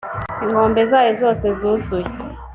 [0.43, 2.07] inkombe zayo zose zuzuye